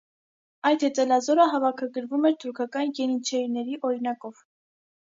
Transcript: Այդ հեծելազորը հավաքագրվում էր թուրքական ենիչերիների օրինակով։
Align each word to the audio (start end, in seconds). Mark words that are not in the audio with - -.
Այդ 0.69 0.85
հեծելազորը 0.87 1.45
հավաքագրվում 1.51 2.27
էր 2.31 2.41
թուրքական 2.45 2.99
ենիչերիների 3.05 3.81
օրինակով։ 3.93 4.45